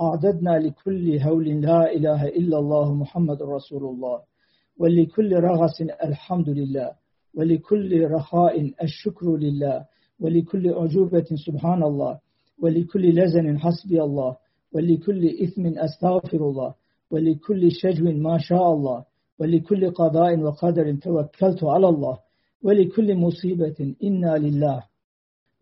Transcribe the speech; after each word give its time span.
أعددنا 0.00 0.58
لكل 0.58 1.18
هول 1.20 1.48
لا 1.60 1.92
إله 1.92 2.26
إلا 2.28 2.58
الله 2.58 2.94
محمد 2.94 3.42
رسول 3.42 3.84
الله 3.84 4.20
ولكل 4.78 5.32
رغس 5.32 5.82
الحمد 6.04 6.48
لله 6.48 6.90
ولكل 7.34 8.04
رخاء 8.10 8.72
الشكر 8.82 9.36
لله 9.36 9.84
ولكل 10.20 10.72
أعجوبة 10.72 11.24
سبحان 11.46 11.82
الله 11.82 12.18
ولكل 12.62 13.08
لزن 13.20 13.58
حسبي 13.58 14.02
الله 14.02 14.36
ولكل 14.74 15.22
إثم 15.44 15.66
أستغفر 15.78 16.36
الله 16.50 16.74
ولكل 17.10 17.72
شجو 17.72 18.04
ما 18.12 18.38
شاء 18.38 18.72
الله 18.72 19.04
ولكل 19.38 19.90
قضاء 19.90 20.38
وقدر 20.38 20.94
توكلت 20.94 21.64
على 21.64 21.88
الله 21.88 22.18
ولكل 22.64 23.14
مصيبة 23.16 23.94
إنا 24.04 24.36
لله 24.38 24.82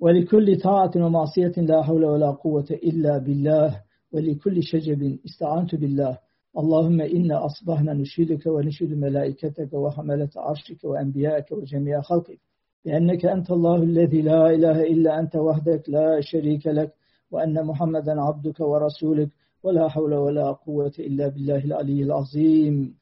ولكل 0.00 0.56
طاعة 0.60 0.90
ومعصية 0.96 1.52
لا 1.56 1.82
حول 1.82 2.04
ولا 2.04 2.30
قوة 2.30 2.66
إلا 2.70 3.18
بالله. 3.18 3.80
ولكل 4.12 4.62
شجب 4.62 5.18
استعنت 5.26 5.74
بالله. 5.74 6.18
اللهم 6.58 7.00
إنا 7.00 7.46
أصبحنا 7.46 7.92
نشهدك 7.94 8.46
ونشهد 8.46 8.92
ملائكتك 8.92 9.72
وحملة 9.72 10.28
عرشك 10.36 10.84
وأنبيائك 10.84 11.52
وجميع 11.52 12.00
خلقك. 12.00 12.40
لأنك 12.84 13.24
أنت 13.26 13.50
الله 13.50 13.76
الذي 13.82 14.22
لا 14.22 14.50
إله 14.50 14.82
إلا 14.82 15.20
أنت 15.20 15.36
وحدك 15.36 15.88
لا 15.88 16.20
شريك 16.20 16.66
لك 16.66 16.92
وأن 17.30 17.66
محمدا 17.66 18.20
عبدك 18.20 18.60
ورسولك 18.60 19.30
ولا 19.62 19.88
حول 19.88 20.14
ولا 20.14 20.52
قوة 20.52 20.92
إلا 20.98 21.28
بالله 21.28 21.64
العلي 21.64 22.02
العظيم. 22.02 22.94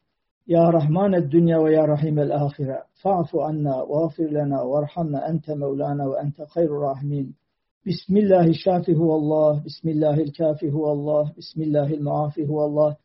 يا 0.48 0.68
رحمن 0.70 1.14
الدنيا 1.14 1.56
ويا 1.56 1.84
رحيم 1.84 2.18
الآخرة 2.18 2.82
فاعف 3.02 3.36
عنا 3.36 3.82
واغفر 3.82 4.24
لنا 4.24 4.62
وارحمنا 4.62 5.28
أنت 5.30 5.50
مولانا 5.50 6.06
وأنت 6.06 6.42
خير 6.42 6.64
الراحمين. 6.64 7.34
بسم 7.86 8.16
الله 8.16 8.46
الشافي 8.46 8.94
هو 8.94 9.16
الله 9.16 9.62
بسم 9.64 9.88
الله 9.88 10.14
الكافي 10.14 10.72
هو 10.72 10.92
الله 10.92 11.32
بسم 11.38 11.62
الله 11.62 11.94
المعافي 11.94 12.48
هو 12.48 12.64
الله 12.64 12.96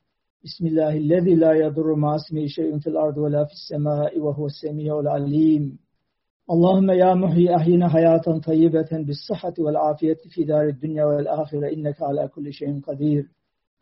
بسم 0.43 0.67
الله 0.67 0.97
الذي 0.97 1.35
لا 1.35 1.51
يضر 1.53 1.95
مع 1.95 2.15
اسمه 2.15 2.45
شيء 2.47 2.79
في 2.79 2.87
الأرض 2.87 3.17
ولا 3.17 3.45
في 3.45 3.51
السماء 3.53 4.19
وهو 4.19 4.45
السميع 4.45 4.99
العليم. 4.99 5.79
اللهم 6.51 6.91
يا 6.91 7.13
محيي 7.13 7.55
أحينا 7.55 7.89
حياة 7.89 8.39
طيبة 8.47 8.89
بالصحة 8.91 9.53
والعافية 9.59 10.17
في 10.29 10.43
دار 10.43 10.67
الدنيا 10.67 11.05
والآخرة 11.05 11.73
إنك 11.73 12.01
على 12.01 12.27
كل 12.27 12.53
شيء 12.53 12.79
قدير. 12.79 13.25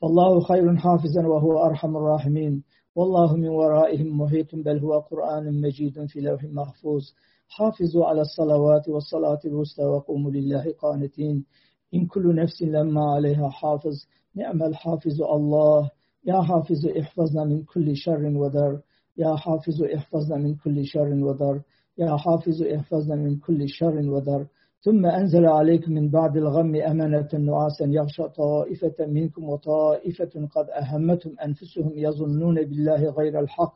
فالله 0.02 0.40
خير 0.40 0.76
حافظا 0.76 1.28
وهو 1.28 1.66
أرحم 1.66 1.98
الراحمين. 1.98 2.64
والله 2.96 3.36
من 3.36 3.48
ورائهم 3.50 4.22
محيط 4.22 4.56
بل 4.56 4.80
هو 4.80 5.00
قرآن 5.00 5.62
مجيد 5.62 6.06
في 6.06 6.22
لوح 6.22 6.44
محفوظ. 6.44 7.04
حافظوا 7.50 8.06
على 8.06 8.22
الصلوات 8.22 8.90
والصلاة 8.90 9.40
الوسطى 9.46 9.84
وقوموا 9.84 10.32
لله 10.32 10.74
قانتين. 10.82 11.46
إن 11.94 12.06
كل 12.06 12.36
نفس 12.36 12.62
لما 12.62 13.12
عليها 13.16 13.50
حافظ 13.50 13.96
نعم 14.36 14.64
الحافظ 14.64 15.22
الله. 15.22 15.90
يا 16.26 16.42
حافظ 16.42 16.88
احفظنا 17.00 17.44
من 17.44 17.64
كل 17.64 17.96
شر 17.96 18.38
ودر. 18.38 18.80
يا 19.18 19.36
حافظ 19.36 19.84
احفظنا 19.84 20.38
من 20.38 20.56
كل 20.56 20.86
شر 20.86 21.14
ودر. 21.14 21.62
يا 21.98 22.18
حافظ 22.18 22.64
احفظنا 22.64 23.16
من 23.16 23.40
كل 23.40 23.70
شر 23.70 24.10
ودر. 24.10 24.48
ثم 24.82 25.06
أنزل 25.06 25.46
عليكم 25.46 25.92
من 25.94 26.10
بعد 26.10 26.38
الغم 26.38 26.76
أمنة 26.76 27.30
نعاسا 27.34 27.86
يغشى 27.86 28.24
طائفة 28.24 29.06
منكم 29.08 29.44
وطائفة 29.44 30.48
قد 30.56 30.70
أهمتهم 30.70 31.40
أنفسهم 31.40 31.92
يظنون 31.96 32.56
بالله 32.56 33.10
غير 33.10 33.40
الحق. 33.40 33.74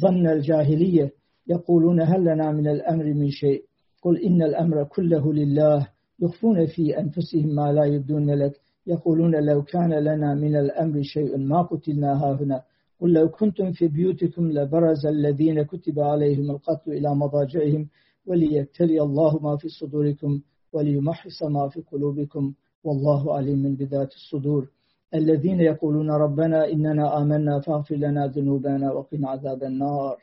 ظن 0.00 0.26
الجاهلية 0.26 1.12
يقولون 1.46 2.00
هل 2.00 2.24
لنا 2.24 2.52
من 2.52 2.68
الأمر 2.68 3.04
من 3.04 3.30
شيء؟ 3.30 3.64
قل 4.02 4.22
إن 4.22 4.42
الأمر 4.42 4.84
كله 4.84 5.32
لله. 5.32 5.88
يخفون 6.20 6.66
في 6.66 6.98
أنفسهم 6.98 7.54
ما 7.54 7.72
لا 7.72 7.84
يبدون 7.84 8.30
لك. 8.30 8.60
يقولون 8.86 9.44
لو 9.44 9.62
كان 9.62 9.92
لنا 9.92 10.34
من 10.34 10.56
الأمر 10.56 11.02
شيء 11.02 11.36
ما 11.38 11.62
قتلنا 11.62 12.36
هنا 12.40 12.62
قل 13.00 13.12
لو 13.12 13.28
كنتم 13.28 13.72
في 13.72 13.88
بيوتكم 13.88 14.50
لبرز 14.52 15.06
الذين 15.06 15.62
كتب 15.62 16.00
عليهم 16.00 16.50
القتل 16.50 16.92
إلى 16.92 17.14
مضاجعهم 17.14 17.88
وليبتلي 18.26 19.00
الله 19.02 19.38
ما 19.38 19.56
في 19.56 19.68
صدوركم 19.68 20.40
وليمحص 20.72 21.42
ما 21.42 21.68
في 21.68 21.80
قلوبكم. 21.80 22.52
والله 22.84 23.34
عليم 23.36 23.74
بذات 23.74 24.12
الصدور. 24.12 24.68
الذين 25.14 25.60
يقولون 25.60 26.10
ربنا 26.10 26.72
إننا 26.72 27.22
آمنا 27.22 27.60
فاغفر 27.60 27.94
لنا 27.96 28.26
ذنوبنا 28.26 28.92
وقنا 28.92 29.28
عذاب 29.30 29.62
النار. 29.62 30.16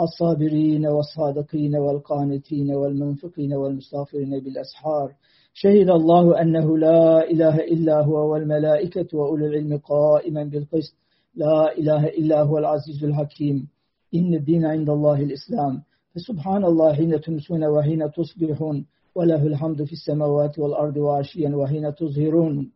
الصابرين 0.00 0.86
والصادقين 0.86 1.76
والقانتين 1.76 2.70
والمنفقين 2.74 3.54
والمستغفرين 3.54 4.40
بالأسحار. 4.40 5.12
شهد 5.54 5.90
الله 5.90 6.40
أنه 6.40 6.78
لا 6.78 7.30
إله 7.30 7.56
إلا 7.56 8.00
هو 8.04 8.32
والملائكة 8.32 9.18
وأولو 9.18 9.46
العلم 9.46 9.76
قائما 9.76 10.44
بالقسط. 10.44 10.94
لا 11.34 11.78
إله 11.78 12.06
إلا 12.06 12.42
هو 12.42 12.58
العزيز 12.58 13.04
الحكيم. 13.04 13.68
إن 14.14 14.34
الدين 14.34 14.64
عند 14.64 14.90
الله 14.90 15.22
الإسلام. 15.22 15.82
فسبحان 16.14 16.64
الله 16.64 16.92
حين 16.92 17.20
تمسون 17.20 17.64
وحين 17.64 18.10
تصبحون. 18.10 18.86
وله 19.14 19.46
الحمد 19.46 19.84
في 19.84 19.92
السماوات 19.92 20.58
والأرض 20.58 20.96
وعشيا 20.96 21.56
وحين 21.56 21.94
تظهرون. 21.94 22.70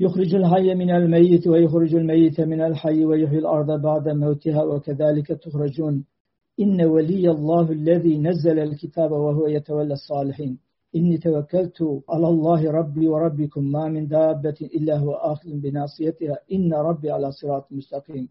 يخرج 0.00 0.34
الحي 0.34 0.74
من 0.74 0.90
الميت 0.90 1.46
ويخرج 1.48 1.94
الميت 1.94 2.40
من 2.40 2.60
الحي 2.60 3.04
ويحيي 3.04 3.38
الأرض 3.38 3.82
بعد 3.82 4.08
موتها 4.08 4.62
وكذلك 4.62 5.26
تخرجون. 5.26 6.04
إن 6.60 6.82
ولي 6.84 7.30
الله 7.30 7.70
الذي 7.70 8.18
نزل 8.18 8.58
الكتاب 8.58 9.10
وهو 9.10 9.46
يتولى 9.46 9.92
الصالحين. 9.92 10.58
إني 10.96 11.18
توكلت 11.18 11.82
على 12.10 12.28
الله 12.28 12.70
ربي 12.70 13.08
وربكم 13.08 13.64
ما 13.72 13.88
من 13.88 14.06
دابة 14.06 14.58
إلا 14.76 14.98
هو 14.98 15.12
آخذ 15.12 15.50
بناصيتها. 15.50 16.38
إن 16.52 16.74
ربي 16.74 17.10
على 17.10 17.32
صراط 17.32 17.66
مستقيم. 17.70 18.28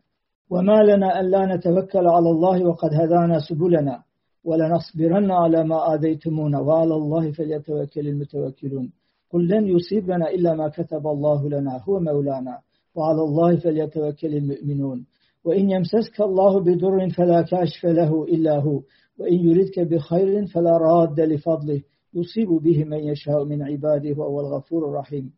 وما 0.49 0.84
لنا 0.84 1.19
ألا 1.19 1.55
نتوكل 1.55 2.07
على 2.07 2.29
الله 2.29 2.67
وقد 2.67 2.94
هدانا 2.94 3.39
سبلنا. 3.39 4.03
ولنصبرن 4.44 5.31
على 5.31 5.63
ما 5.63 5.94
آذيتمونا. 5.94 6.59
وعلى 6.59 6.95
الله 6.95 7.31
فليتوكل 7.31 8.07
المتوكلون. 8.07 8.91
قل 9.33 9.47
لن 9.47 9.67
يصيبنا 9.67 10.29
إلا 10.29 10.53
ما 10.53 10.67
كتب 10.69 11.07
الله 11.07 11.49
لنا 11.49 11.81
هو 11.89 11.99
مولانا 11.99 12.59
وعلى 12.95 13.21
الله 13.21 13.55
فليتوكل 13.55 14.35
المؤمنون. 14.35 15.05
وإن 15.45 15.69
يمسسك 15.69 16.21
الله 16.21 16.59
بضر 16.59 17.09
فلا 17.09 17.41
كاشف 17.41 17.85
له 17.85 18.23
إلا 18.23 18.59
هو 18.59 18.81
وإن 19.19 19.33
يردك 19.33 19.79
بخير 19.79 20.45
فلا 20.45 20.77
راد 20.77 21.19
لفضله. 21.19 21.81
يصيب 22.13 22.47
به 22.49 22.83
من 22.83 22.97
يشاء 22.97 23.43
من 23.45 23.63
عباده 23.63 24.16
وهو 24.17 24.39
الغفور 24.39 24.89
الرحيم. 24.89 25.31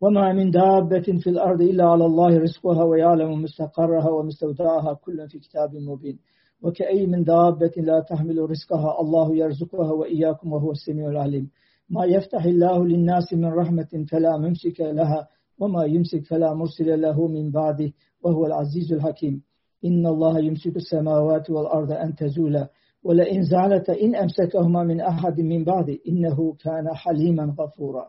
وما 0.00 0.32
من 0.32 0.50
دابة 0.50 1.18
في 1.22 1.30
الأرض 1.30 1.62
إلا 1.62 1.84
على 1.84 2.04
الله 2.06 2.38
رزقها 2.38 2.84
ويعلم 2.84 3.42
مستقرها 3.42 4.10
ومستودعها 4.10 4.92
كل 4.92 5.28
في 5.28 5.38
كتاب 5.38 5.74
مبين. 5.74 6.18
وكأي 6.62 7.06
من 7.06 7.24
دابة 7.24 7.72
لا 7.76 8.00
تحمل 8.00 8.50
رزقها 8.50 9.00
الله 9.00 9.36
يرزقها 9.36 9.92
وإياكم 9.92 10.52
وهو 10.52 10.70
السميع 10.70 11.08
العليم. 11.08 11.50
ما 11.90 12.04
يفتح 12.04 12.44
الله 12.44 12.86
للناس 12.86 13.32
من 13.32 13.44
رحمة 13.44 14.06
فلا 14.10 14.36
ممسك 14.36 14.80
لها 14.80 15.28
وما 15.58 15.84
يمسك 15.84 16.24
فلا 16.24 16.54
مرسل 16.54 17.00
له 17.00 17.26
من 17.26 17.50
بعده 17.50 17.92
وهو 18.22 18.46
العزيز 18.46 18.92
الحكيم. 18.92 19.42
إن 19.84 20.06
الله 20.06 20.38
يمسك 20.38 20.76
السماوات 20.76 21.50
والأرض 21.50 21.92
أن 21.92 22.14
تزولا. 22.14 22.68
ولئن 23.04 23.42
زعلت 23.42 23.90
إن 23.90 24.16
أمسكهما 24.16 24.84
من 24.84 25.00
أحد 25.00 25.40
من 25.40 25.64
بعد 25.64 25.98
إنه 26.08 26.54
كان 26.60 26.94
حليما 26.94 27.54
غفورا. 27.58 28.08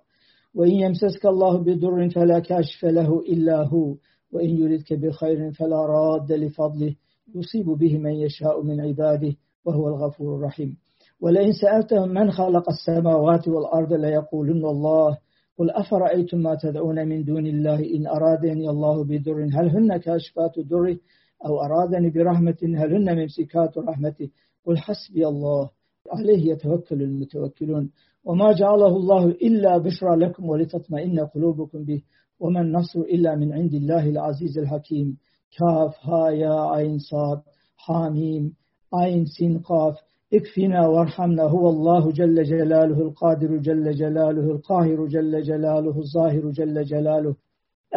وإن 0.55 0.71
يمسسك 0.71 1.25
الله 1.25 1.57
بضر 1.57 2.09
فلا 2.09 2.39
كاشف 2.39 2.85
له 2.85 3.19
إلا 3.19 3.63
هو. 3.63 3.95
وإن 4.31 4.49
يردك 4.49 4.93
بخير 4.93 5.51
فلا 5.51 5.85
راد 5.85 6.31
لفضله. 6.31 6.95
يصيب 7.35 7.65
به 7.65 7.97
من 7.97 8.13
يشاء 8.13 8.63
من 8.63 8.81
عباده 8.81 9.35
وهو 9.65 9.87
الغفور 9.87 10.35
الرحيم. 10.35 10.77
ولئن 11.21 11.51
سألتهم 11.51 12.09
من 12.09 12.31
خلق 12.31 12.69
السماوات 12.69 13.47
والأرض 13.47 13.93
ليقولن 13.93 14.65
الله. 14.65 15.17
قل 15.57 15.71
أفرأيتم 15.71 16.37
ما 16.37 16.55
تدعون 16.55 17.07
من 17.07 17.23
دون 17.23 17.45
الله 17.47 17.79
إن 17.95 18.07
أرادني 18.07 18.69
الله 18.69 19.03
بضر 19.03 19.43
هل 19.43 19.69
هن 19.69 19.97
كأشفات 19.97 20.59
ضره 20.59 20.97
أو 21.45 21.61
أرادني 21.61 22.09
برحمة 22.09 22.57
هل 22.63 22.95
هن 22.95 23.19
ممسكات 23.21 23.77
رحمته 23.77 24.29
قل 24.65 24.77
حسبي 24.77 25.27
الله. 25.27 25.69
عليه 26.11 26.51
يتوكل 26.51 27.01
المتوكلون. 27.01 27.91
وما 28.25 28.53
جعله 28.53 28.87
الله 28.87 29.25
إلا 29.25 29.77
بشرى 29.77 30.15
لكم 30.15 30.49
ولتطمئن 30.49 31.19
قلوبكم 31.19 31.83
به. 31.83 32.01
وما 32.39 32.61
النصر 32.61 32.99
إلا 32.99 33.35
من 33.35 33.53
عند 33.53 33.73
الله 33.73 34.09
العزيز 34.09 34.57
الحكيم. 34.57 35.17
كاف 35.57 35.95
ها 36.01 36.29
يا 36.29 36.53
عين 36.53 36.97
صاد 36.99 37.41
حاميم 37.77 38.53
عين 38.93 39.25
سين 39.25 39.59
قاف. 39.59 39.95
اكفنا 40.33 40.87
وارحمنا 40.87 41.43
هو 41.43 41.69
الله 41.69 42.11
جل 42.11 42.43
جلاله 42.43 43.01
القادر 43.01 43.57
جل 43.57 43.91
جلاله 43.91 44.51
القاهر 44.51 45.05
جل 45.05 45.41
جلاله 45.41 45.97
الظاهر 45.97 46.49
جل 46.51 46.83
جلاله 46.83 47.35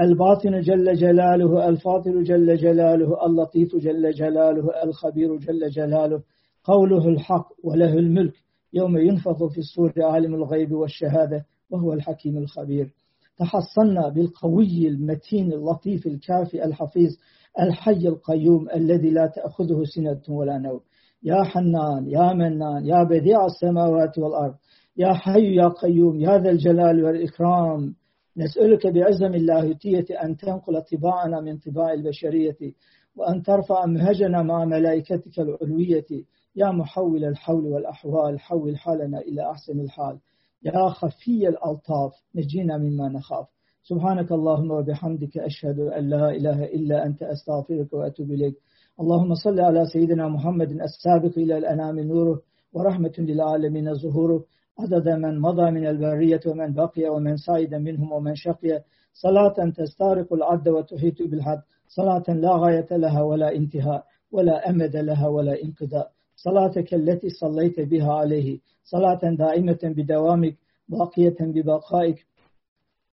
الباطن 0.00 0.60
جل 0.60 0.94
جلاله 0.94 1.68
الفاضل 1.68 2.24
جل 2.24 2.56
جلاله 2.56 3.26
اللطيف 3.26 3.76
جل 3.76 4.10
جلاله 4.12 4.82
الخبير 4.84 5.36
جل 5.36 5.70
جلاله. 5.70 6.22
قوله 6.64 7.08
الحق 7.08 7.48
وله 7.64 7.94
الملك 7.94 8.34
يوم 8.72 8.98
ينفخ 8.98 9.46
في 9.46 9.58
الصور 9.58 9.92
عالم 9.96 10.34
الغيب 10.34 10.72
والشهادة 10.72 11.44
وهو 11.70 11.92
الحكيم 11.92 12.38
الخبير. 12.38 12.90
تحصنا 13.38 14.08
بالقوي 14.08 14.88
المتين 14.88 15.52
اللطيف 15.52 16.06
الكافي 16.06 16.64
الحفيظ 16.64 17.10
الحي 17.60 18.08
القيوم 18.08 18.70
الذي 18.70 19.10
لا 19.10 19.26
تأخذه 19.26 19.82
سنة 19.94 20.22
ولا 20.28 20.58
نوم. 20.58 20.80
يا 21.22 21.42
حنان 21.44 22.06
يا 22.08 22.32
منان 22.32 22.86
يا 22.86 23.02
بديع 23.04 23.46
السماوات 23.46 24.18
والأرض 24.18 24.54
يا 24.96 25.12
حي 25.12 25.54
يا 25.54 25.68
قيوم 25.68 26.20
يا 26.20 26.38
ذا 26.38 26.50
الجلال 26.50 27.04
والإكرام 27.04 27.94
نسألك 28.36 28.86
بعزم 28.86 29.34
اللاهوتية 29.34 30.04
أن 30.24 30.36
تنقل 30.36 30.82
طباعنا 30.82 31.40
من 31.40 31.56
طباع 31.58 31.92
البشرية 31.92 32.56
وأن 33.16 33.42
ترفع 33.42 33.86
مهجنا 33.86 34.42
مع 34.42 34.64
ملائكتك 34.64 35.38
العلوية. 35.38 36.06
يا 36.56 36.70
محول 36.70 37.24
الحول 37.24 37.66
والأحوال 37.66 38.40
حول 38.40 38.78
حالنا 38.78 39.18
إلى 39.18 39.50
أحسن 39.50 39.80
الحال. 39.80 40.18
يا 40.62 40.88
خفي 40.88 41.48
الألطاف 41.48 42.12
نجينا 42.34 42.78
مما 42.78 43.08
نخاف. 43.08 43.46
سبحانك 43.82 44.32
اللهم 44.32 44.70
وبحمدك 44.70 45.38
أشهد 45.38 45.78
أن 45.80 46.08
لا 46.08 46.30
إله 46.30 46.64
إلا 46.64 47.06
أنت 47.06 47.22
أستغفرك 47.22 47.92
وأتوب 47.92 48.30
إليك. 48.30 48.54
اللهم 49.00 49.34
صل 49.34 49.60
على 49.60 49.86
سيدنا 49.86 50.28
محمد 50.28 50.70
السابق 50.70 51.38
إلى 51.38 51.58
الأنام 51.58 51.98
نوره 51.98 52.40
ورحمة 52.72 53.12
للعالمين 53.18 53.94
ظهوره. 53.94 54.44
عدد 54.78 55.08
من 55.08 55.40
مضى 55.40 55.70
من 55.70 55.86
البرية 55.86 56.40
ومن 56.46 56.72
بقي 56.74 57.08
ومن 57.08 57.36
سعد 57.36 57.74
منهم 57.74 58.12
ومن 58.12 58.34
شقي. 58.34 58.82
صلاة 59.12 59.70
تستارق 59.76 60.32
العد 60.32 60.68
وتحيط 60.68 61.22
بالحد. 61.22 61.60
صلاة 61.88 62.22
لا 62.28 62.56
غاية 62.56 62.86
لها 62.90 63.22
ولا 63.22 63.56
انتهاء 63.56 64.04
ولا 64.32 64.70
أمد 64.70 64.96
لها 64.96 65.28
ولا 65.28 65.62
انقضاء. 65.64 66.10
صلاتك 66.36 66.94
التي 66.94 67.28
صليت 67.28 67.80
بها 67.80 68.12
عليه. 68.12 68.58
صلاة 68.84 69.20
دائمة 69.38 69.78
بدوامك 69.82 70.56
باقية 70.88 71.36
ببقائك. 71.40 72.26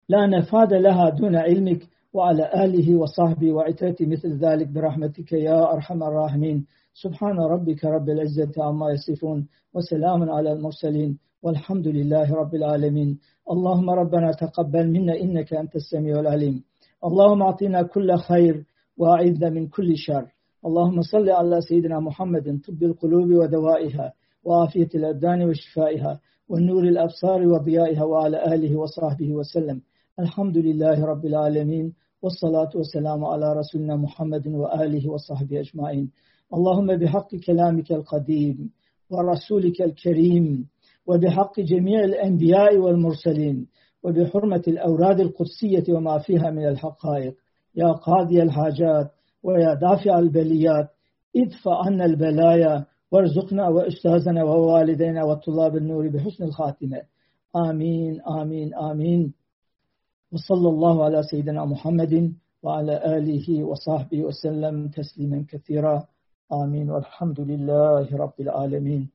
لا 0.08 0.26
نفاد 0.26 0.72
لها 0.74 1.10
دون 1.10 1.36
علمك. 1.36 1.82
وعلى 2.14 2.64
آله 2.64 2.96
وصحبه 2.96 3.52
وعترة 3.52 3.96
مثل 4.00 4.38
ذلك 4.38 4.68
برحمتك 4.68 5.32
يا 5.32 5.72
أرحم 5.72 6.02
الراحمين. 6.02 6.66
سبحان 6.94 7.38
ربك 7.38 7.84
رب 7.84 8.08
العزة 8.08 8.52
عما 8.58 8.90
يصفون 8.90 9.48
وسلام 9.74 10.30
على 10.30 10.52
المرسلين 10.52 11.18
والحمد 11.42 11.88
لله 11.88 12.34
رب 12.34 12.54
العالمين. 12.54 13.18
اللهم 13.50 13.90
ربنا 13.90 14.32
تقبل 14.32 14.90
منا 14.90 15.20
إنك 15.20 15.54
أنت 15.54 15.76
السميع 15.76 16.20
العليم. 16.20 16.62
اللهم 17.04 17.42
أعطنا 17.42 17.82
كل 17.82 18.16
خير 18.16 18.64
وأعذنا 18.98 19.50
من 19.50 19.66
كل 19.66 19.96
شر. 19.96 20.26
اللهم 20.66 21.02
صل 21.02 21.30
على 21.30 21.60
سيدنا 21.60 22.00
محمد 22.00 22.60
طب 22.68 22.82
القلوب 22.82 23.30
ودوائها 23.30 24.12
وعافية 24.44 24.88
الأبدان 24.94 25.42
وشفائها 25.48 26.20
والنور 26.48 26.82
الأبصار 26.84 27.46
وضيائها 27.48 28.04
وعلى 28.04 28.54
آله 28.54 28.76
وصحبه 28.76 29.32
وسلم. 29.32 29.80
الحمد 30.20 30.56
لله 30.58 31.04
رب 31.04 31.24
العالمين 31.26 31.92
والصلاة 32.22 32.70
والسلام 32.74 33.24
على 33.24 33.52
رسولنا 33.52 33.96
محمد 33.96 34.46
وآله 34.48 35.10
وصحبه 35.10 35.60
أجمعين 35.60 36.10
اللهم 36.54 36.96
بحق 36.96 37.34
كلامك 37.46 37.92
القديم 37.92 38.70
ورسولك 39.10 39.82
الكريم 39.82 40.68
وبحق 41.06 41.60
جميع 41.60 42.04
الأنبياء 42.04 42.76
والمرسلين 42.78 43.66
وبحرمة 44.02 44.62
الأوراد 44.68 45.20
القدسية 45.20 45.84
وما 45.94 46.18
فيها 46.18 46.50
من 46.50 46.68
الحقائق 46.68 47.34
يا 47.76 47.92
قاضي 47.92 48.42
الحاجات 48.42 49.10
ويا 49.42 49.74
دافع 49.74 50.18
البليات 50.18 50.88
ادفع 51.36 51.84
عنا 51.86 52.04
البلايا 52.04 52.84
وارزقنا 53.12 53.68
وأستاذنا 53.68 54.44
ووالدينا 54.44 55.24
وطلاب 55.24 55.76
النور 55.76 56.08
بحسن 56.08 56.44
الخاتمة 56.44 57.02
آمين 57.68 58.20
آمين 58.40 58.74
آمين 58.74 59.32
وصلى 60.34 60.68
الله 60.68 61.04
على 61.04 61.22
سيدنا 61.22 61.64
محمد 61.64 62.32
وعلى 62.62 63.18
آله 63.18 63.64
وصحبه 63.64 64.24
وسلم 64.24 64.88
تسليما 64.88 65.44
كثيرا. 65.48 66.04
آمين. 66.52 66.90
والحمد 66.90 67.40
لله 67.40 68.16
رب 68.16 68.40
العالمين. 68.40 69.13